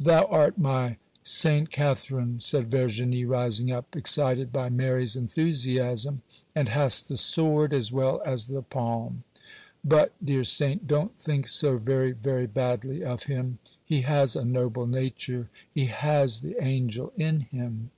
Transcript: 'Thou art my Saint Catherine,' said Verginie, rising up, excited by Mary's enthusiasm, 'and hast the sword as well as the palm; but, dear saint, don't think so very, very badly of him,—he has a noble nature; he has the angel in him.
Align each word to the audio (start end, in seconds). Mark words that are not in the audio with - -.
'Thou 0.00 0.24
art 0.24 0.58
my 0.58 0.96
Saint 1.22 1.70
Catherine,' 1.70 2.40
said 2.40 2.68
Verginie, 2.68 3.24
rising 3.24 3.70
up, 3.70 3.94
excited 3.94 4.52
by 4.52 4.68
Mary's 4.68 5.14
enthusiasm, 5.14 6.22
'and 6.56 6.70
hast 6.70 7.06
the 7.08 7.16
sword 7.16 7.72
as 7.72 7.92
well 7.92 8.20
as 8.26 8.48
the 8.48 8.62
palm; 8.62 9.22
but, 9.84 10.12
dear 10.20 10.42
saint, 10.42 10.88
don't 10.88 11.16
think 11.16 11.46
so 11.46 11.78
very, 11.78 12.10
very 12.10 12.48
badly 12.48 13.04
of 13.04 13.26
him,—he 13.30 14.00
has 14.00 14.34
a 14.34 14.44
noble 14.44 14.88
nature; 14.88 15.48
he 15.72 15.84
has 15.84 16.40
the 16.40 16.56
angel 16.60 17.12
in 17.16 17.38
him. 17.42 17.92